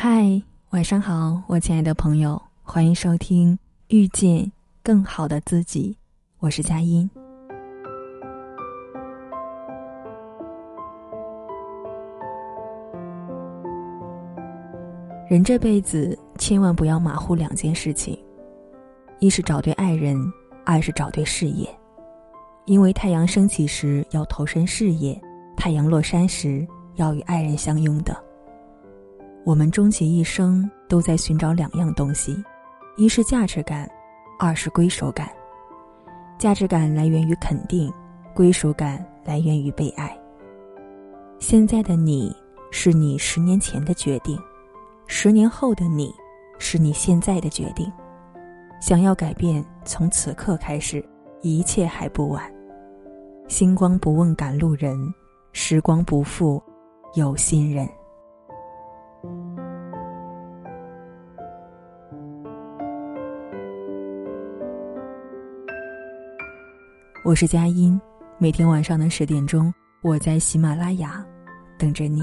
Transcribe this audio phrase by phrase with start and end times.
[0.00, 0.40] 嗨，
[0.70, 3.52] 晚上好，我亲爱的朋友，欢迎收听
[3.88, 4.48] 《遇见
[4.80, 5.90] 更好的自己》，
[6.38, 7.10] 我是佳音。
[15.28, 18.16] 人这辈子千万不要马虎两件事情，
[19.18, 20.16] 一是找对爱人，
[20.64, 21.68] 二是找对事业。
[22.66, 25.20] 因为太阳升起时要投身事业，
[25.56, 28.16] 太阳落山时要与爱人相拥的。
[29.48, 32.36] 我们终其一生都在寻找两样东西，
[32.98, 33.90] 一是价值感，
[34.38, 35.26] 二是归属感。
[36.38, 37.90] 价值感来源于肯定，
[38.34, 40.14] 归属感来源于被爱。
[41.38, 42.30] 现在的你
[42.70, 44.38] 是你十年前的决定。
[45.06, 46.14] 十年后的你，
[46.58, 47.90] 是你现在的决定。
[48.82, 51.02] 想要改变，从此刻开始，
[51.40, 52.52] 一切还不晚。
[53.46, 54.94] 星光不问赶路人，
[55.52, 56.62] 时光不负
[57.14, 57.88] 有心人。
[67.24, 68.00] 我是佳音，
[68.38, 71.24] 每天晚上的十点钟，我在喜马拉雅
[71.76, 72.22] 等着你。